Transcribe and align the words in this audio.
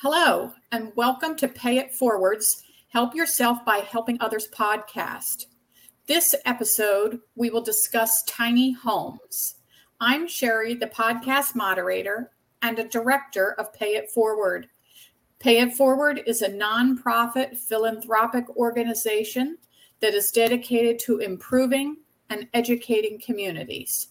Hello, 0.00 0.52
and 0.70 0.92
welcome 0.94 1.34
to 1.34 1.48
Pay 1.48 1.78
It 1.78 1.92
Forward's 1.92 2.62
Help 2.86 3.16
Yourself 3.16 3.64
by 3.64 3.78
Helping 3.78 4.16
Others 4.20 4.46
podcast. 4.56 5.46
This 6.06 6.36
episode, 6.44 7.18
we 7.34 7.50
will 7.50 7.62
discuss 7.62 8.22
tiny 8.28 8.70
homes. 8.70 9.56
I'm 9.98 10.28
Sherry, 10.28 10.74
the 10.74 10.86
podcast 10.86 11.56
moderator 11.56 12.30
and 12.62 12.78
a 12.78 12.86
director 12.86 13.54
of 13.54 13.72
Pay 13.72 13.96
It 13.96 14.08
Forward. 14.12 14.68
Pay 15.40 15.58
It 15.58 15.72
Forward 15.74 16.22
is 16.28 16.42
a 16.42 16.48
nonprofit 16.48 17.58
philanthropic 17.58 18.48
organization 18.50 19.58
that 19.98 20.14
is 20.14 20.30
dedicated 20.30 21.00
to 21.00 21.18
improving 21.18 21.96
and 22.30 22.46
educating 22.54 23.18
communities. 23.18 24.10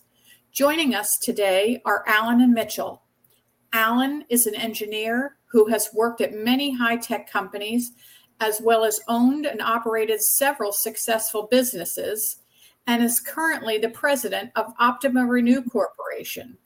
Joining 0.51 0.93
us 0.93 1.17
today 1.17 1.81
are 1.85 2.03
Alan 2.05 2.41
and 2.41 2.53
Mitchell. 2.53 3.03
Alan 3.73 4.25
is 4.29 4.47
an 4.47 4.55
engineer 4.55 5.37
who 5.45 5.67
has 5.67 5.89
worked 5.93 6.21
at 6.21 6.33
many 6.33 6.75
high 6.75 6.97
tech 6.97 7.31
companies, 7.31 7.91
as 8.39 8.61
well 8.61 8.83
as 8.83 9.01
owned 9.07 9.45
and 9.45 9.61
operated 9.61 10.21
several 10.21 10.71
successful 10.71 11.47
businesses, 11.49 12.37
and 12.85 13.03
is 13.03 13.19
currently 13.19 13.77
the 13.77 13.89
president 13.89 14.51
of 14.55 14.73
Optima 14.79 15.25
Renew 15.25 15.61
Corporation. 15.63 16.57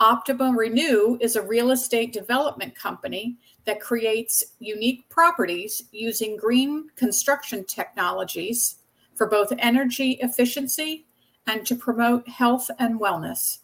Optima 0.00 0.52
Renew 0.56 1.16
is 1.20 1.36
a 1.36 1.42
real 1.42 1.70
estate 1.70 2.12
development 2.12 2.74
company 2.74 3.36
that 3.64 3.80
creates 3.80 4.44
unique 4.58 5.08
properties 5.08 5.84
using 5.92 6.36
green 6.36 6.88
construction 6.96 7.64
technologies 7.64 8.80
for 9.14 9.28
both 9.28 9.52
energy 9.58 10.18
efficiency 10.20 11.06
and 11.46 11.66
to 11.66 11.76
promote 11.76 12.28
health 12.28 12.70
and 12.78 13.00
wellness. 13.00 13.58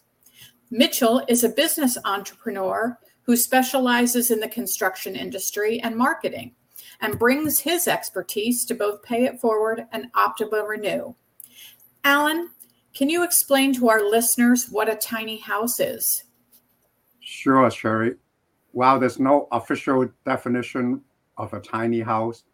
Mitchell 0.73 1.21
is 1.27 1.43
a 1.43 1.49
business 1.49 1.99
entrepreneur 2.05 2.97
who 3.23 3.37
specializes 3.37 4.31
in 4.31 4.39
the 4.39 4.49
construction 4.49 5.17
industry 5.17 5.81
and 5.81 5.97
marketing 5.97 6.55
and 7.01 7.19
brings 7.19 7.59
his 7.59 7.89
expertise 7.89 8.65
to 8.65 8.75
both 8.75 9.03
Pay 9.03 9.25
It 9.25 9.41
Forward 9.41 9.87
and 9.91 10.07
Optima 10.15 10.65
Renew. 10.65 11.15
Alan, 12.05 12.51
can 12.95 13.11
you 13.11 13.25
explain 13.25 13.75
to 13.75 13.89
our 13.89 14.01
listeners 14.01 14.69
what 14.71 14.89
a 14.89 14.95
tiny 14.95 15.39
house 15.39 15.81
is? 15.81 16.25
Sure, 17.19 17.69
Sherry. 17.69 18.15
While 18.71 19.01
there's 19.01 19.19
no 19.19 19.49
official 19.51 20.09
definition 20.25 21.01
of 21.37 21.53
a 21.53 21.61
tiny 21.61 22.01
house, 22.01 22.45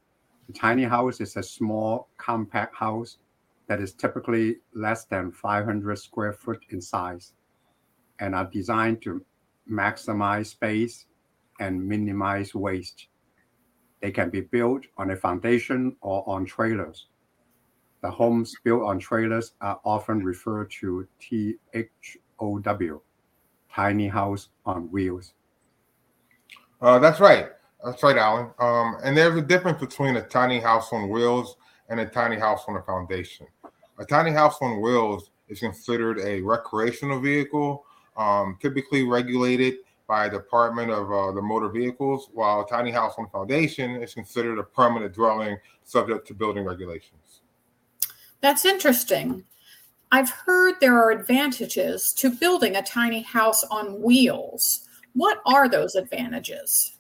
a 0.49 0.53
tiny 0.53 0.85
house 0.85 1.21
is 1.21 1.37
a 1.37 1.43
small, 1.43 2.09
compact 2.17 2.75
house 2.75 3.19
that 3.67 3.81
is 3.81 3.93
typically 3.93 4.57
less 4.75 5.05
than 5.05 5.33
500 5.33 5.99
square 5.99 6.33
foot 6.33 6.65
in 6.71 6.81
size 6.81 7.33
and 8.21 8.35
are 8.35 8.49
designed 8.51 9.03
to 9.03 9.25
maximize 9.71 10.47
space 10.47 11.07
and 11.61 11.87
minimize 11.87 12.55
waste. 12.55 13.09
They 14.01 14.11
can 14.11 14.31
be 14.31 14.43
built 14.43 14.85
on 14.99 15.11
a 15.11 15.17
foundation 15.17 15.97
or 16.01 16.29
on 16.29 16.45
trailers. 16.45 17.07
The 18.03 18.11
homes 18.11 18.55
built 18.63 18.83
on 18.83 18.99
trailers 18.99 19.55
are 19.61 19.81
often 19.85 20.23
referred 20.23 20.71
to 20.81 21.09
THOW, 22.39 23.03
tiny 23.73 24.09
house 24.09 24.49
on 24.65 24.91
wheels. 24.93 25.33
Uh, 26.81 26.99
that's 26.99 27.21
right. 27.21 27.49
That's 27.85 28.03
right, 28.03 28.17
Alan. 28.17 28.51
Um, 28.59 28.97
and 29.03 29.17
there's 29.17 29.37
a 29.37 29.43
difference 29.43 29.81
between 29.81 30.17
a 30.17 30.23
tiny 30.23 30.61
house 30.61 30.93
on 30.93 31.09
wheels 31.09 31.57
and 31.89 32.01
a 32.01 32.07
tiny 32.07 32.37
house 32.37 32.65
on 32.69 32.77
a 32.77 32.83
foundation. 32.83 33.47
A 33.99 34.05
tiny 34.05 34.33
house 34.33 34.59
on 34.61 34.81
wheels 34.81 35.31
is 35.49 35.61
considered 35.61 36.21
a 36.21 36.43
recreational 36.43 37.21
vehicle, 37.21 37.86
um, 38.17 38.59
typically 38.61 39.05
regulated 39.05 39.77
by 40.07 40.27
a 40.27 40.31
Department 40.31 40.91
of 40.91 41.11
uh, 41.11 41.33
the 41.33 41.43
Motor 41.43 41.69
Vehicles, 41.69 42.31
while 42.33 42.61
a 42.61 42.67
tiny 42.69 42.91
house 42.91 43.15
on 43.19 43.29
foundation 43.31 44.03
is 44.03 44.15
considered 44.15 44.59
a 44.59 44.63
permanent 44.63 45.13
dwelling 45.13 45.57
subject 45.85 46.27
to 46.29 46.35
building 46.35 46.65
regulations. 46.65 47.41
That's 48.41 48.65
interesting. 48.65 49.45
I've 50.13 50.31
heard 50.31 50.77
there 50.81 50.97
are 50.97 51.11
advantages 51.11 52.13
to 52.15 52.31
building 52.31 52.77
a 52.77 52.83
tiny 52.83 53.23
house 53.23 53.65
on 53.65 54.01
wheels. 54.01 54.87
What 55.15 55.41
are 55.47 55.69
those 55.69 55.97
advantages? 55.97 56.97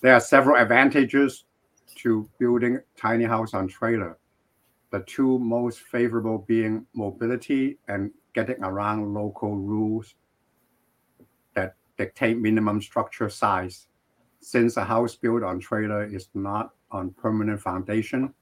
There 0.00 0.14
are 0.14 0.20
several 0.20 0.60
advantages 0.60 1.44
to 1.96 2.28
building 2.38 2.80
tiny 2.96 3.24
house 3.24 3.54
on 3.54 3.68
trailer. 3.68 4.18
The 4.90 5.00
two 5.00 5.38
most 5.38 5.80
favorable 5.80 6.38
being 6.38 6.86
mobility 6.94 7.78
and 7.88 8.10
getting 8.36 8.62
around 8.62 9.14
local 9.14 9.56
rules 9.56 10.14
that 11.54 11.74
dictate 11.96 12.36
minimum 12.36 12.82
structure 12.82 13.30
size. 13.30 13.88
Since 14.40 14.76
a 14.76 14.84
house 14.84 15.16
built 15.16 15.42
on 15.42 15.58
trailer 15.58 16.04
is 16.04 16.28
not 16.34 16.74
on 16.90 17.12
permanent 17.12 17.62
foundation, 17.62 18.34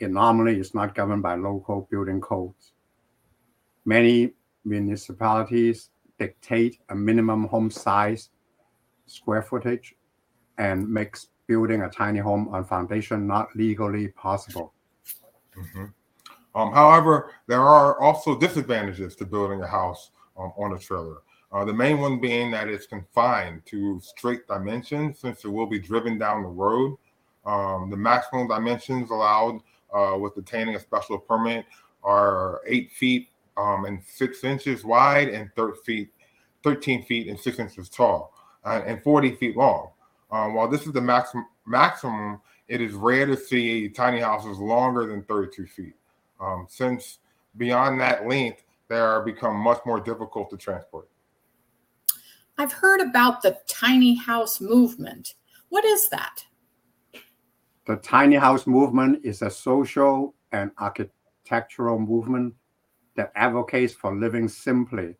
it 0.00 0.10
normally 0.10 0.58
is 0.58 0.74
not 0.74 0.94
governed 0.94 1.22
by 1.22 1.34
local 1.34 1.86
building 1.90 2.22
codes. 2.22 2.72
Many 3.84 4.32
municipalities 4.64 5.90
dictate 6.18 6.78
a 6.88 6.94
minimum 6.94 7.44
home 7.44 7.70
size, 7.70 8.30
square 9.06 9.42
footage, 9.42 9.94
and 10.56 10.88
makes 10.88 11.28
building 11.46 11.82
a 11.82 11.90
tiny 11.90 12.20
home 12.20 12.48
on 12.48 12.64
foundation 12.64 13.26
not 13.26 13.48
legally 13.54 14.08
possible. 14.08 14.72
Mm-hmm. 15.58 15.84
Um, 16.54 16.72
however, 16.72 17.32
there 17.46 17.62
are 17.62 18.00
also 18.00 18.38
disadvantages 18.38 19.14
to 19.16 19.24
building 19.24 19.62
a 19.62 19.66
house 19.66 20.10
um, 20.36 20.52
on 20.56 20.72
a 20.72 20.78
trailer. 20.78 21.18
Uh, 21.52 21.64
the 21.64 21.72
main 21.72 21.98
one 21.98 22.20
being 22.20 22.50
that 22.52 22.68
it's 22.68 22.86
confined 22.86 23.62
to 23.66 24.00
straight 24.00 24.46
dimensions 24.46 25.18
since 25.18 25.44
it 25.44 25.48
will 25.48 25.66
be 25.66 25.78
driven 25.78 26.18
down 26.18 26.42
the 26.42 26.48
road. 26.48 26.96
Um, 27.44 27.90
the 27.90 27.96
maximum 27.96 28.46
dimensions 28.48 29.10
allowed 29.10 29.60
uh, 29.92 30.16
with 30.18 30.36
obtaining 30.36 30.76
a 30.76 30.80
special 30.80 31.18
permit 31.18 31.66
are 32.04 32.60
eight 32.66 32.92
feet 32.92 33.28
um, 33.56 33.84
and 33.84 34.00
six 34.04 34.44
inches 34.44 34.84
wide 34.84 35.28
and 35.28 35.50
13 35.56 35.82
feet, 35.82 36.08
13 36.62 37.04
feet 37.04 37.28
and 37.28 37.38
six 37.38 37.58
inches 37.58 37.88
tall 37.88 38.32
uh, 38.64 38.82
and 38.86 39.02
40 39.02 39.32
feet 39.36 39.56
long. 39.56 39.90
Um, 40.30 40.54
while 40.54 40.68
this 40.68 40.86
is 40.86 40.92
the 40.92 41.00
maximum, 41.00 41.46
maximum, 41.66 42.40
it 42.68 42.80
is 42.80 42.92
rare 42.92 43.26
to 43.26 43.36
see 43.36 43.88
tiny 43.88 44.20
houses 44.20 44.58
longer 44.58 45.06
than 45.06 45.22
32 45.24 45.66
feet. 45.66 45.94
Um, 46.40 46.66
since 46.68 47.18
beyond 47.56 48.00
that 48.00 48.26
length, 48.26 48.64
they 48.88 48.98
are 48.98 49.22
become 49.22 49.56
much 49.56 49.80
more 49.84 50.00
difficult 50.00 50.50
to 50.50 50.56
transport. 50.56 51.08
I've 52.58 52.72
heard 52.72 53.00
about 53.00 53.42
the 53.42 53.58
tiny 53.66 54.14
house 54.14 54.60
movement. 54.60 55.34
What 55.68 55.84
is 55.84 56.08
that? 56.10 56.44
The 57.86 57.96
tiny 57.96 58.36
house 58.36 58.66
movement 58.66 59.24
is 59.24 59.42
a 59.42 59.50
social 59.50 60.34
and 60.52 60.70
architectural 60.78 61.98
movement 61.98 62.54
that 63.16 63.32
advocates 63.34 63.94
for 63.94 64.14
living 64.14 64.48
simply 64.48 65.14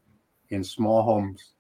in 0.50 0.62
small 0.62 1.02
homes. 1.02 1.54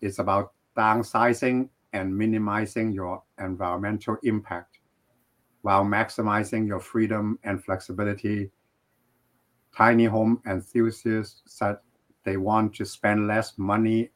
It's 0.00 0.18
about 0.18 0.52
downsizing 0.76 1.68
and 1.92 2.16
minimizing 2.16 2.92
your 2.92 3.22
environmental 3.38 4.16
impact 4.22 4.78
while 5.62 5.84
maximizing 5.84 6.66
your 6.66 6.80
freedom 6.80 7.38
and 7.44 7.62
flexibility 7.62 8.50
tiny 9.74 10.04
home 10.04 10.40
enthusiasts 10.46 11.42
said 11.46 11.78
they 12.24 12.36
want 12.36 12.74
to 12.74 12.84
spend 12.84 13.26
less 13.26 13.58
money 13.58 14.10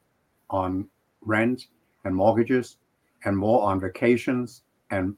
on 0.49 0.87
rent 1.21 1.67
and 2.05 2.15
mortgages 2.15 2.77
and 3.25 3.37
more 3.37 3.63
on 3.63 3.79
vacations 3.79 4.63
and 4.91 5.15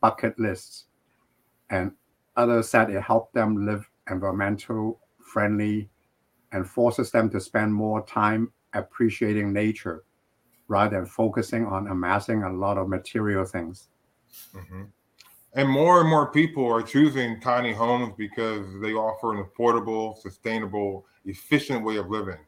bucket 0.00 0.38
lists. 0.38 0.86
And 1.70 1.92
others 2.36 2.68
said 2.68 2.90
it 2.90 3.02
helped 3.02 3.34
them 3.34 3.66
live 3.66 3.88
environmental 4.10 5.00
friendly 5.20 5.90
and 6.52 6.68
forces 6.68 7.10
them 7.10 7.30
to 7.30 7.40
spend 7.40 7.72
more 7.72 8.04
time 8.06 8.52
appreciating 8.74 9.52
nature 9.52 10.04
rather 10.68 10.96
than 10.96 11.06
focusing 11.06 11.66
on 11.66 11.88
amassing 11.88 12.44
a 12.44 12.52
lot 12.52 12.78
of 12.78 12.88
material 12.88 13.44
things. 13.44 13.88
Mm-hmm. 14.54 14.84
And 15.54 15.68
more 15.68 16.00
and 16.00 16.08
more 16.08 16.30
people 16.30 16.64
are 16.66 16.82
choosing 16.82 17.40
tiny 17.40 17.72
homes 17.72 18.14
because 18.16 18.66
they 18.80 18.92
offer 18.92 19.34
an 19.34 19.44
affordable, 19.44 20.16
sustainable, 20.16 21.06
efficient 21.24 21.84
way 21.84 21.96
of 21.96 22.08
living. 22.08 22.38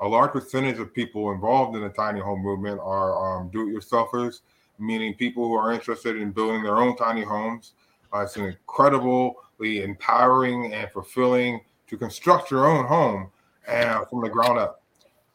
A 0.00 0.06
large 0.08 0.32
percentage 0.32 0.78
of 0.78 0.92
people 0.92 1.32
involved 1.32 1.74
in 1.74 1.82
the 1.82 1.88
tiny 1.88 2.20
home 2.20 2.40
movement 2.42 2.78
are 2.82 3.40
um, 3.40 3.50
do 3.50 3.68
it 3.68 3.72
yourselfers, 3.72 4.40
meaning 4.78 5.14
people 5.14 5.44
who 5.46 5.54
are 5.54 5.72
interested 5.72 6.16
in 6.16 6.32
building 6.32 6.62
their 6.62 6.76
own 6.76 6.96
tiny 6.96 7.22
homes. 7.22 7.72
Uh, 8.12 8.20
it's 8.20 8.36
an 8.36 8.44
incredibly 8.44 9.82
empowering 9.82 10.72
and 10.74 10.90
fulfilling 10.90 11.60
to 11.86 11.96
construct 11.96 12.50
your 12.50 12.66
own 12.66 12.86
home 12.86 13.30
uh, 13.68 14.04
from 14.04 14.20
the 14.20 14.28
ground 14.28 14.58
up. 14.58 14.82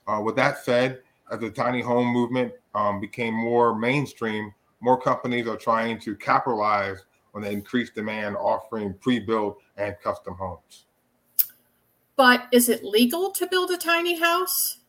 Uh, 0.07 0.21
with 0.24 0.36
that 0.36 0.63
said, 0.63 1.00
as 1.31 1.39
the 1.39 1.50
tiny 1.50 1.81
home 1.81 2.07
movement 2.07 2.54
um, 2.75 3.00
became 3.00 3.33
more 3.33 3.75
mainstream, 3.75 4.54
more 4.80 5.00
companies 5.00 5.48
are 5.48 5.57
trying 5.57 6.00
to 6.00 6.16
capitalize 6.16 7.04
on 7.36 7.42
the 7.42 7.52
increased 7.52 7.94
demand 7.94 8.36
offering 8.38 8.96
pre-built 9.02 9.60
and 9.78 9.96
custom 10.02 10.34
homes. 10.36 10.86
But 12.16 12.48
is 12.52 12.70
it 12.70 12.84
legal 12.84 13.30
to 13.32 13.46
build 13.46 13.70
a 13.72 13.78
tiny 13.78 14.18
house? 14.18 14.80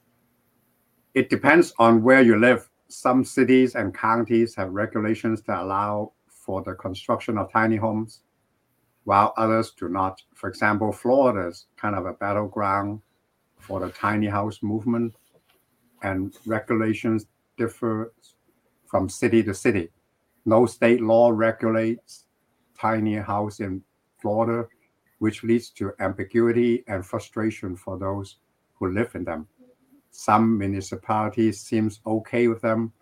It 1.15 1.29
depends 1.29 1.75
on 1.79 2.03
where 2.03 2.23
you 2.23 2.39
live. 2.39 2.71
some 2.89 3.25
cities 3.25 3.75
and 3.75 3.95
counties 3.95 4.55
have 4.55 4.71
regulations 4.73 5.43
that 5.43 5.59
allow 5.59 6.13
for 6.29 6.63
the 6.63 6.75
construction 6.75 7.39
of 7.39 7.53
tiny 7.53 7.77
homes, 7.77 8.21
while 9.05 9.35
others 9.37 9.73
do 9.73 9.89
not. 9.89 10.23
For 10.35 10.49
example, 10.49 10.93
Florida 10.93 11.49
is 11.49 11.67
kind 11.77 11.95
of 11.97 12.07
a 12.07 12.13
battleground 12.13 13.01
for 13.59 13.81
the 13.81 13.91
tiny 13.91 14.27
house 14.27 14.63
movement, 14.63 15.15
and 16.03 16.37
regulations 16.47 17.27
differ 17.57 18.13
from 18.87 19.09
city 19.09 19.43
to 19.43 19.55
city. 19.55 19.91
No 20.45 20.67
state 20.67 21.01
law 21.01 21.31
regulates 21.31 22.26
tiny 22.79 23.15
house 23.17 23.61
in 23.61 23.83
Florida, 24.19 24.69
which 25.19 25.43
leads 25.43 25.71
to 25.71 25.93
ambiguity 26.01 26.85
and 26.89 27.05
frustration 27.05 27.77
for 27.77 27.99
those 27.99 28.37
who 28.75 28.93
live 28.93 29.15
in 29.15 29.25
them. 29.25 29.47
Some 30.11 30.59
municipalities 30.59 31.61
seems 31.61 32.01
okay 32.07 32.49
with 32.49 32.63
them, 32.63 32.93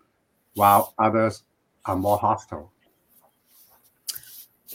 while 0.55 0.93
others 0.97 1.43
are 1.85 1.95
more 1.95 2.17
hostile. 2.17 2.71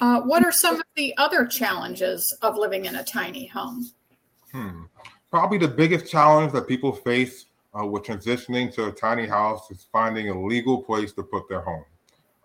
Uh, 0.00 0.20
what 0.22 0.44
are 0.44 0.52
some 0.52 0.76
of 0.76 0.86
the 0.96 1.14
other 1.18 1.44
challenges 1.44 2.36
of 2.40 2.56
living 2.56 2.86
in 2.86 2.96
a 2.96 3.04
tiny 3.04 3.46
home? 3.46 3.90
Hmm. 4.52 4.82
Probably 5.30 5.58
the 5.58 5.68
biggest 5.68 6.10
challenge 6.10 6.52
that 6.52 6.66
people 6.66 6.92
face 6.92 7.46
uh, 7.78 7.86
with 7.86 8.04
transitioning 8.04 8.72
to 8.74 8.86
a 8.86 8.92
tiny 8.92 9.26
house 9.26 9.70
is 9.70 9.86
finding 9.92 10.28
a 10.28 10.40
legal 10.46 10.82
place 10.82 11.12
to 11.12 11.22
put 11.22 11.48
their 11.48 11.60
home. 11.60 11.84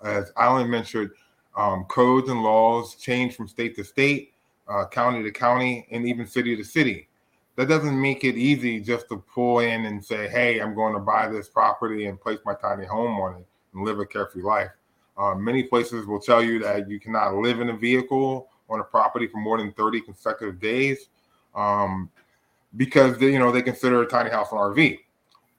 As 0.03 0.31
Alan 0.37 0.69
mentioned, 0.69 1.09
um, 1.55 1.85
codes 1.85 2.29
and 2.29 2.43
laws 2.43 2.95
change 2.95 3.35
from 3.35 3.47
state 3.47 3.75
to 3.75 3.83
state, 3.83 4.33
uh, 4.67 4.85
county 4.87 5.23
to 5.23 5.31
county, 5.31 5.87
and 5.91 6.07
even 6.07 6.27
city 6.27 6.55
to 6.55 6.63
city. 6.63 7.07
That 7.55 7.69
doesn't 7.69 7.99
make 7.99 8.23
it 8.23 8.35
easy 8.35 8.81
just 8.81 9.07
to 9.09 9.17
pull 9.17 9.59
in 9.59 9.85
and 9.85 10.03
say, 10.03 10.27
hey, 10.27 10.59
I'm 10.59 10.75
going 10.75 10.93
to 10.93 10.99
buy 10.99 11.29
this 11.29 11.47
property 11.47 12.07
and 12.07 12.19
place 12.19 12.39
my 12.45 12.53
tiny 12.53 12.85
home 12.85 13.19
on 13.19 13.37
it 13.37 13.47
and 13.73 13.85
live 13.85 13.99
a 13.99 14.05
carefree 14.05 14.43
life. 14.43 14.71
Uh, 15.17 15.35
many 15.35 15.63
places 15.63 16.05
will 16.05 16.19
tell 16.19 16.43
you 16.43 16.59
that 16.59 16.89
you 16.89 16.99
cannot 16.99 17.35
live 17.35 17.61
in 17.61 17.69
a 17.69 17.77
vehicle 17.77 18.49
on 18.69 18.81
a 18.81 18.83
property 18.83 19.27
for 19.27 19.37
more 19.37 19.57
than 19.57 19.71
30 19.73 20.01
consecutive 20.01 20.59
days 20.59 21.07
um, 21.55 22.09
because 22.75 23.17
they, 23.17 23.31
you 23.31 23.39
know 23.39 23.51
they 23.51 23.61
consider 23.61 24.01
a 24.01 24.05
tiny 24.05 24.29
house 24.29 24.51
an 24.51 24.57
RV. 24.57 24.99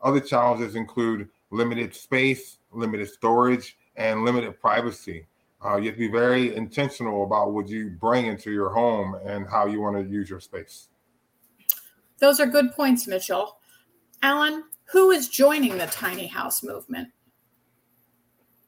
Other 0.02 0.20
challenges 0.20 0.74
include 0.74 1.28
limited 1.50 1.94
space, 1.94 2.58
limited 2.72 3.08
storage, 3.08 3.78
and 3.96 4.24
limited 4.24 4.60
privacy. 4.60 5.26
Uh, 5.64 5.76
you 5.76 5.86
have 5.86 5.94
to 5.94 5.98
be 5.98 6.08
very 6.08 6.54
intentional 6.54 7.24
about 7.24 7.52
what 7.52 7.68
you 7.68 7.90
bring 7.90 8.26
into 8.26 8.50
your 8.50 8.70
home 8.70 9.16
and 9.24 9.48
how 9.48 9.66
you 9.66 9.80
want 9.80 9.96
to 9.96 10.02
use 10.02 10.28
your 10.28 10.40
space. 10.40 10.88
Those 12.18 12.40
are 12.40 12.46
good 12.46 12.72
points, 12.72 13.06
Mitchell. 13.06 13.58
Alan, 14.22 14.64
who 14.84 15.10
is 15.10 15.28
joining 15.28 15.78
the 15.78 15.86
tiny 15.86 16.26
house 16.26 16.62
movement? 16.62 17.08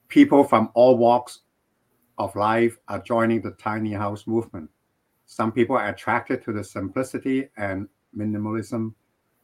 People 0.08 0.44
from 0.44 0.70
all 0.75 0.96
walks 0.96 1.40
of 2.19 2.35
life 2.35 2.76
are 2.88 3.00
joining 3.00 3.41
the 3.41 3.52
tiny 3.52 3.93
house 3.93 4.26
movement. 4.26 4.69
Some 5.26 5.52
people 5.52 5.76
are 5.76 5.88
attracted 5.88 6.43
to 6.44 6.52
the 6.52 6.64
simplicity 6.64 7.49
and 7.56 7.88
minimalism, 8.17 8.94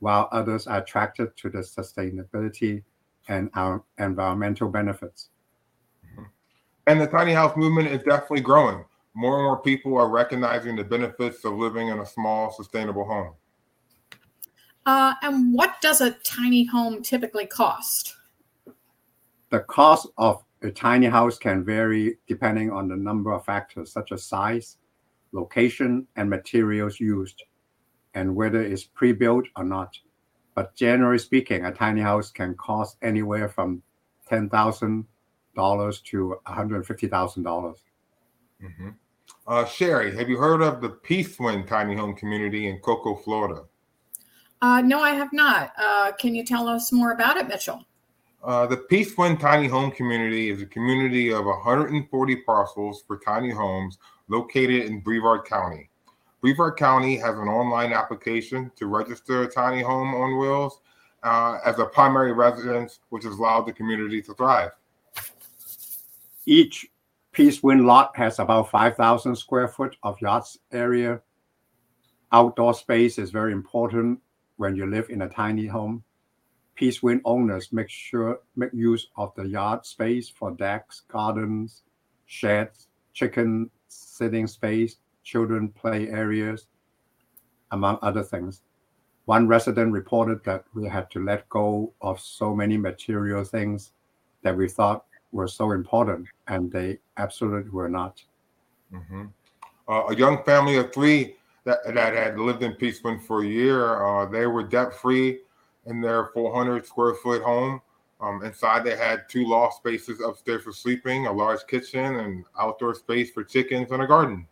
while 0.00 0.28
others 0.32 0.66
are 0.66 0.78
attracted 0.78 1.36
to 1.36 1.50
the 1.50 1.58
sustainability 1.58 2.82
and 3.28 3.50
our 3.54 3.84
environmental 3.98 4.68
benefits. 4.68 5.28
And 6.86 7.00
the 7.00 7.06
tiny 7.06 7.32
house 7.32 7.56
movement 7.56 7.88
is 7.88 8.02
definitely 8.02 8.40
growing. 8.40 8.84
More 9.14 9.36
and 9.36 9.44
more 9.44 9.62
people 9.62 9.96
are 9.96 10.08
recognizing 10.08 10.76
the 10.76 10.84
benefits 10.84 11.44
of 11.44 11.54
living 11.54 11.88
in 11.88 12.00
a 12.00 12.06
small, 12.06 12.52
sustainable 12.52 13.04
home. 13.04 13.34
Uh, 14.86 15.14
and 15.22 15.54
what 15.54 15.80
does 15.80 16.00
a 16.00 16.10
tiny 16.24 16.64
home 16.64 17.02
typically 17.02 17.46
cost? 17.46 18.16
The 19.50 19.60
cost 19.60 20.08
of 20.18 20.44
a 20.62 20.70
tiny 20.70 21.06
house 21.06 21.38
can 21.38 21.64
vary 21.64 22.18
depending 22.26 22.70
on 22.70 22.88
the 22.88 22.96
number 22.96 23.32
of 23.32 23.44
factors, 23.44 23.92
such 23.92 24.12
as 24.12 24.24
size, 24.26 24.78
location, 25.32 26.06
and 26.16 26.28
materials 26.28 27.00
used, 27.00 27.44
and 28.14 28.34
whether 28.34 28.60
it's 28.60 28.84
pre 28.84 29.12
built 29.12 29.46
or 29.56 29.64
not. 29.64 29.96
But 30.54 30.74
generally 30.74 31.18
speaking, 31.18 31.64
a 31.64 31.72
tiny 31.72 32.00
house 32.00 32.30
can 32.30 32.54
cost 32.54 32.96
anywhere 33.02 33.48
from 33.48 33.82
$10,000 34.30 35.04
to 35.54 36.36
$150,000. 36.46 37.76
Mm-hmm. 38.62 38.88
Uh, 39.46 39.64
Sherry, 39.66 40.16
have 40.16 40.28
you 40.28 40.38
heard 40.38 40.62
of 40.62 40.80
the 40.80 40.88
Peacewind 40.88 41.66
tiny 41.66 41.94
home 41.94 42.14
community 42.14 42.68
in 42.68 42.78
Cocoa, 42.78 43.16
Florida? 43.16 43.64
Uh, 44.62 44.80
no, 44.80 45.00
I 45.00 45.10
have 45.10 45.32
not. 45.32 45.72
Uh, 45.76 46.12
can 46.12 46.34
you 46.34 46.44
tell 46.44 46.68
us 46.68 46.90
more 46.92 47.12
about 47.12 47.36
it, 47.36 47.46
Mitchell? 47.48 47.84
Uh, 48.42 48.66
the 48.66 48.76
Peacewind 48.76 49.40
Tiny 49.40 49.66
Home 49.68 49.90
Community 49.90 50.50
is 50.50 50.60
a 50.60 50.66
community 50.66 51.32
of 51.32 51.46
140 51.46 52.36
parcels 52.36 53.02
for 53.06 53.18
tiny 53.18 53.50
homes 53.50 53.98
located 54.28 54.84
in 54.84 55.00
Brevard 55.00 55.46
County. 55.46 55.88
Brevard 56.42 56.76
County 56.76 57.16
has 57.16 57.38
an 57.38 57.48
online 57.48 57.94
application 57.94 58.70
to 58.76 58.86
register 58.86 59.42
a 59.42 59.48
tiny 59.50 59.82
home 59.82 60.14
on 60.14 60.38
wheels 60.38 60.80
uh, 61.22 61.58
as 61.64 61.78
a 61.78 61.86
primary 61.86 62.32
residence, 62.32 63.00
which 63.08 63.24
has 63.24 63.38
allowed 63.38 63.62
the 63.62 63.72
community 63.72 64.20
to 64.20 64.34
thrive. 64.34 64.70
Each 66.46 66.86
Peacewind 67.34 67.84
lot 67.84 68.16
has 68.16 68.38
about 68.38 68.70
5,000 68.70 69.34
square 69.34 69.66
foot 69.66 69.96
of 70.04 70.20
yachts 70.20 70.58
area. 70.70 71.20
Outdoor 72.30 72.74
space 72.74 73.18
is 73.18 73.32
very 73.32 73.52
important 73.52 74.20
when 74.56 74.76
you 74.76 74.86
live 74.86 75.10
in 75.10 75.22
a 75.22 75.28
tiny 75.28 75.66
home. 75.66 76.04
Peacewind 76.78 77.22
owners 77.24 77.72
make 77.72 77.88
sure 77.88 78.40
make 78.54 78.72
use 78.72 79.08
of 79.16 79.34
the 79.34 79.48
yard 79.48 79.84
space 79.84 80.28
for 80.28 80.52
decks, 80.52 81.02
gardens, 81.08 81.82
sheds, 82.26 82.88
chicken 83.14 83.68
sitting 83.88 84.46
space, 84.46 84.98
children 85.24 85.68
play 85.68 86.08
areas, 86.08 86.68
among 87.72 87.98
other 88.02 88.22
things. 88.22 88.62
One 89.24 89.48
resident 89.48 89.92
reported 89.92 90.44
that 90.44 90.64
we 90.74 90.86
had 90.86 91.10
to 91.12 91.24
let 91.24 91.48
go 91.48 91.92
of 92.00 92.20
so 92.20 92.54
many 92.54 92.76
material 92.76 93.42
things 93.42 93.92
that 94.42 94.56
we 94.56 94.68
thought 94.68 95.06
were 95.34 95.48
so 95.48 95.72
important, 95.72 96.28
and 96.46 96.70
they 96.70 96.98
absolutely 97.16 97.70
were 97.70 97.88
not. 97.88 98.22
Mm-hmm. 98.92 99.24
Uh, 99.88 100.04
a 100.08 100.16
young 100.16 100.42
family 100.44 100.76
of 100.76 100.94
three 100.94 101.36
that, 101.64 101.80
that 101.92 102.14
had 102.14 102.38
lived 102.38 102.62
in 102.62 102.72
Peacewind 102.74 103.22
for 103.22 103.42
a 103.42 103.46
year. 103.46 104.02
Uh, 104.02 104.26
they 104.26 104.46
were 104.46 104.62
debt 104.62 104.94
free 104.94 105.40
in 105.86 106.00
their 106.00 106.26
400 106.26 106.86
square 106.86 107.14
foot 107.14 107.42
home. 107.42 107.82
Um, 108.20 108.42
inside, 108.44 108.84
they 108.84 108.96
had 108.96 109.28
two 109.28 109.44
loft 109.46 109.78
spaces 109.78 110.20
upstairs 110.20 110.62
for 110.62 110.72
sleeping, 110.72 111.26
a 111.26 111.32
large 111.32 111.66
kitchen, 111.66 112.16
and 112.16 112.44
outdoor 112.58 112.94
space 112.94 113.30
for 113.30 113.42
chickens, 113.44 113.90
and 113.90 114.02
a 114.02 114.06
garden. 114.06 114.46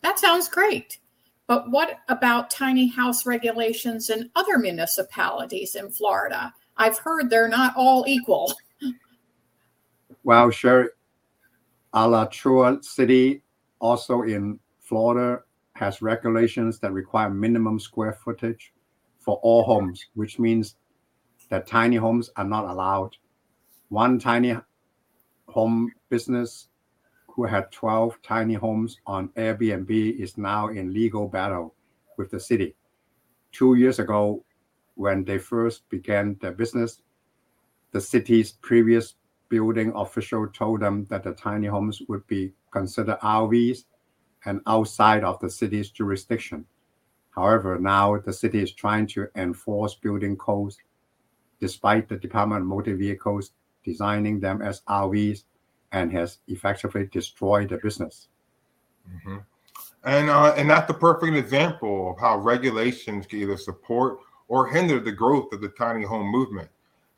That 0.00 0.18
sounds 0.18 0.48
great. 0.48 0.98
But 1.46 1.70
what 1.70 1.98
about 2.08 2.50
tiny 2.50 2.88
house 2.88 3.26
regulations 3.26 4.10
in 4.10 4.30
other 4.34 4.58
municipalities 4.58 5.74
in 5.76 5.90
Florida? 5.90 6.52
I've 6.76 6.98
heard 6.98 7.28
they're 7.28 7.48
not 7.48 7.74
all 7.76 8.04
equal. 8.08 8.54
well, 10.28 10.50
sure. 10.50 10.90
Alachua 11.94 12.82
City, 12.82 13.42
also 13.78 14.24
in 14.24 14.60
Florida, 14.78 15.40
has 15.72 16.02
regulations 16.02 16.78
that 16.80 16.92
require 16.92 17.30
minimum 17.30 17.80
square 17.80 18.12
footage 18.12 18.74
for 19.18 19.40
all 19.42 19.62
homes, 19.62 20.04
which 20.12 20.38
means 20.38 20.76
that 21.48 21.66
tiny 21.66 21.96
homes 21.96 22.28
are 22.36 22.44
not 22.44 22.66
allowed. 22.66 23.16
One 23.88 24.18
tiny 24.18 24.54
home 25.46 25.90
business 26.10 26.68
who 27.28 27.44
had 27.44 27.72
12 27.72 28.20
tiny 28.22 28.52
homes 28.52 28.98
on 29.06 29.30
Airbnb 29.30 30.20
is 30.20 30.36
now 30.36 30.68
in 30.68 30.92
legal 30.92 31.26
battle 31.26 31.74
with 32.18 32.30
the 32.30 32.38
city. 32.38 32.74
Two 33.50 33.76
years 33.76 33.98
ago, 33.98 34.44
when 34.94 35.24
they 35.24 35.38
first 35.38 35.88
began 35.88 36.36
their 36.42 36.52
business, 36.52 37.00
the 37.92 38.00
city's 38.02 38.52
previous 38.52 39.14
building 39.48 39.92
official 39.94 40.46
told 40.48 40.80
them 40.80 41.06
that 41.06 41.24
the 41.24 41.32
tiny 41.32 41.66
homes 41.66 42.02
would 42.08 42.26
be 42.26 42.52
considered 42.70 43.18
RVs 43.20 43.84
and 44.44 44.60
outside 44.66 45.24
of 45.24 45.40
the 45.40 45.50
city's 45.50 45.90
jurisdiction. 45.90 46.64
However, 47.30 47.78
now 47.78 48.18
the 48.18 48.32
city 48.32 48.62
is 48.62 48.72
trying 48.72 49.06
to 49.08 49.28
enforce 49.36 49.94
building 49.94 50.36
codes 50.36 50.78
despite 51.60 52.08
the 52.08 52.16
Department 52.16 52.62
of 52.62 52.66
Motor 52.66 52.96
Vehicles 52.96 53.52
designing 53.84 54.40
them 54.40 54.62
as 54.62 54.82
RVs 54.88 55.44
and 55.92 56.12
has 56.12 56.38
effectively 56.48 57.06
destroyed 57.06 57.70
the 57.70 57.78
business. 57.78 58.28
Mm-hmm. 59.08 59.38
And 60.04 60.30
uh, 60.30 60.54
and 60.56 60.70
that's 60.70 60.86
the 60.86 60.94
perfect 60.94 61.34
example 61.36 62.12
of 62.12 62.20
how 62.20 62.38
regulations 62.38 63.26
can 63.26 63.40
either 63.40 63.56
support 63.56 64.18
or 64.48 64.68
hinder 64.68 65.00
the 65.00 65.12
growth 65.12 65.52
of 65.52 65.60
the 65.60 65.68
tiny 65.68 66.04
home 66.04 66.30
movement. 66.30 66.68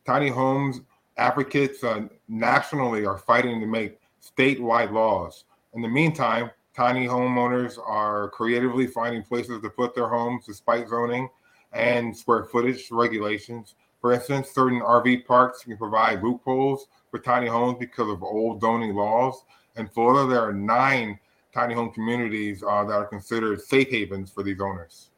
Tiny 0.07 0.29
homes 0.29 0.81
advocates 1.21 1.85
uh, 1.85 2.09
nationally 2.29 3.05
are 3.05 3.19
fighting 3.19 3.61
to 3.61 3.67
make 3.67 4.01
statewide 4.23 4.93
laws. 4.93 5.45
In 5.75 5.83
the 5.83 5.89
meantime, 5.89 6.51
Tiny 6.75 7.07
homeowners 7.07 7.79
are 7.85 8.31
creatively 8.31 8.87
finding 8.87 9.23
places 9.23 9.61
to 9.61 9.71
put 9.71 9.95
their 9.95 10.09
homes 10.09 10.47
despite 10.47 10.89
zoning 10.89 11.29
and 11.73 12.17
square 12.17 12.45
footage 12.45 12.89
regulations. 12.91 13.75
For 14.01 14.13
instance, 14.13 14.51
certain 14.51 14.81
RV 14.81 15.27
parks 15.27 15.65
can 15.65 15.77
provide 15.77 16.23
loopholes 16.23 16.87
for 17.11 17.19
tiny 17.19 17.49
homes 17.49 17.77
because 17.79 18.09
of 18.09 18.23
old 18.23 18.61
zoning 18.61 18.95
laws. 18.95 19.45
In 19.77 19.89
Florida, 19.89 20.27
there 20.27 20.43
are 20.43 20.53
nine 20.53 21.19
tiny 21.53 21.75
home 21.75 21.91
communities 21.91 22.63
uh, 22.63 22.85
that 22.85 22.95
are 22.95 23.07
considered 23.07 23.61
safe 23.61 23.91
havens 23.91 24.31
for 24.31 24.45
these 24.45 24.61
owners. 24.61 25.11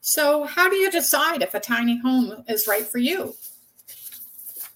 So, 0.00 0.44
how 0.44 0.70
do 0.70 0.76
you 0.76 0.90
decide 0.90 1.42
if 1.42 1.54
a 1.54 1.60
tiny 1.60 1.98
home 1.98 2.44
is 2.48 2.66
right 2.66 2.86
for 2.86 2.98
you? 2.98 3.34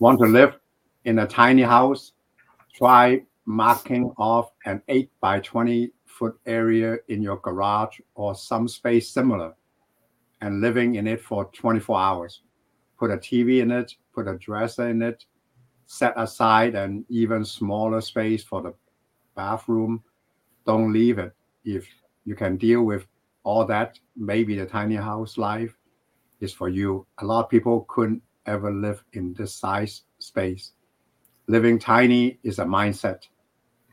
Want 0.04 0.18
to 0.18 0.26
live 0.26 0.58
in 1.06 1.20
a 1.20 1.26
tiny 1.26 1.62
house? 1.62 2.12
Try 2.74 3.22
marking 3.46 4.12
off 4.18 4.52
an 4.66 4.82
8 4.86 5.10
by 5.18 5.40
20 5.40 5.92
foot 6.04 6.38
area 6.44 6.98
in 7.08 7.22
your 7.22 7.38
garage 7.38 8.00
or 8.14 8.34
some 8.34 8.68
space 8.68 9.08
similar 9.08 9.54
and 10.42 10.60
living 10.60 10.96
in 10.96 11.06
it 11.06 11.22
for 11.22 11.46
24 11.54 11.98
hours. 11.98 12.42
Put 12.98 13.12
a 13.12 13.16
TV 13.16 13.62
in 13.62 13.70
it, 13.70 13.94
put 14.14 14.28
a 14.28 14.36
dresser 14.36 14.90
in 14.90 15.00
it, 15.00 15.24
set 15.86 16.12
aside 16.18 16.74
an 16.74 17.06
even 17.08 17.42
smaller 17.42 18.02
space 18.02 18.44
for 18.44 18.60
the 18.60 18.74
bathroom. 19.34 20.04
Don't 20.66 20.92
leave 20.92 21.18
it. 21.18 21.32
If 21.64 21.88
you 22.26 22.34
can 22.34 22.58
deal 22.58 22.82
with 22.82 23.06
all 23.42 23.64
that, 23.64 23.98
maybe 24.14 24.54
the 24.54 24.66
tiny 24.66 24.96
house 24.96 25.38
life 25.38 25.74
is 26.40 26.52
for 26.52 26.68
you. 26.68 27.06
A 27.22 27.24
lot 27.24 27.44
of 27.44 27.48
people 27.48 27.86
couldn't 27.88 28.20
ever 28.46 28.72
live 28.72 29.02
in 29.12 29.34
this 29.34 29.54
size 29.54 30.02
space. 30.18 30.72
Living 31.46 31.78
tiny 31.78 32.38
is 32.42 32.58
a 32.58 32.64
mindset. 32.64 33.28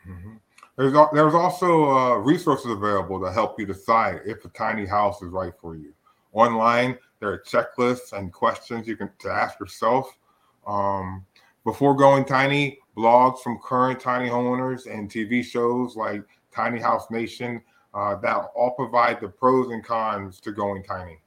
Mm-hmm. 0.08 0.34
There's, 0.78 0.94
there's 1.14 1.34
also 1.34 1.90
uh, 1.90 2.16
resources 2.16 2.72
available 2.72 3.20
to 3.22 3.32
help 3.32 3.60
you 3.60 3.66
decide 3.66 4.22
if 4.26 4.44
a 4.46 4.50
tiny 4.50 4.86
house 4.86 5.22
is 5.22 5.30
right 5.30 5.54
for 5.60 5.76
you. 5.76 5.94
Online, 6.34 6.98
there 7.20 7.30
are 7.30 7.40
checklists 7.40 8.14
and 8.14 8.32
questions 8.32 8.88
you 8.88 8.96
can 8.96 9.10
to 9.20 9.30
ask 9.30 9.60
yourself. 9.60 10.18
Um, 10.66 11.26
before 11.66 11.96
going 11.96 12.26
tiny, 12.26 12.80
blogs 12.98 13.40
from 13.40 13.60
current 13.64 14.00
tiny 14.00 14.30
homeowners 14.30 14.92
and 14.92 15.10
TV 15.10 15.44
shows 15.44 15.96
like 15.96 16.24
Tiny 16.54 16.80
House 16.80 17.10
Nation 17.12 17.62
uh, 17.94 18.16
that 18.18 18.50
all 18.56 18.72
provide 18.72 19.20
the 19.20 19.28
pros 19.28 19.72
and 19.72 19.84
cons 19.84 20.40
to 20.42 20.52
going 20.52 20.84
tiny. 20.84 21.20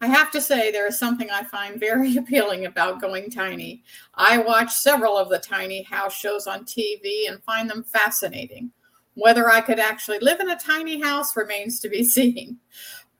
I 0.00 0.08
have 0.08 0.30
to 0.32 0.40
say, 0.40 0.70
there 0.70 0.86
is 0.86 0.98
something 0.98 1.30
I 1.30 1.42
find 1.44 1.80
very 1.80 2.16
appealing 2.18 2.66
about 2.66 3.00
going 3.00 3.30
tiny. 3.30 3.82
I 4.14 4.38
watch 4.38 4.72
several 4.72 5.16
of 5.16 5.28
the 5.28 5.38
tiny 5.38 5.82
house 5.82 6.14
shows 6.14 6.46
on 6.46 6.64
TV 6.64 7.28
and 7.28 7.42
find 7.44 7.68
them 7.68 7.84
fascinating. 7.84 8.70
Whether 9.14 9.50
I 9.50 9.62
could 9.62 9.78
actually 9.78 10.18
live 10.18 10.40
in 10.40 10.50
a 10.50 10.58
tiny 10.58 11.00
house 11.00 11.36
remains 11.36 11.80
to 11.80 11.88
be 11.88 12.04
seen. 12.08 12.58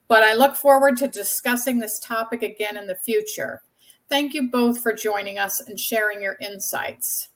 But 0.08 0.22
I 0.22 0.34
look 0.34 0.54
forward 0.54 0.96
to 0.98 1.08
discussing 1.08 1.78
this 1.78 1.98
topic 1.98 2.42
again 2.42 2.76
in 2.76 2.86
the 2.86 2.96
future. 2.96 3.62
Thank 4.08 4.34
you 4.34 4.50
both 4.50 4.80
for 4.80 4.92
joining 4.92 5.38
us 5.38 5.60
and 5.60 5.80
sharing 5.80 6.22
your 6.22 6.36
insights. 6.40 7.30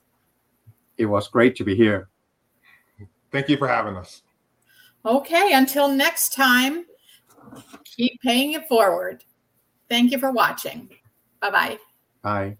It 0.97 1.05
was 1.05 1.27
great 1.27 1.55
to 1.57 1.63
be 1.65 1.75
here. 1.75 2.07
Thank 3.31 3.49
you 3.49 3.57
for 3.57 3.67
having 3.67 3.97
us. 3.97 4.21
Okay, 5.05 5.53
until 5.53 5.89
next 5.89 6.33
time, 6.33 6.85
keep 7.83 8.21
paying 8.21 8.53
it 8.53 8.67
forward. 8.67 9.23
Thank 9.91 10.13
you 10.13 10.19
for 10.19 10.31
watching. 10.31 10.87
Bye-bye. 11.41 11.77
Bye. 12.21 12.57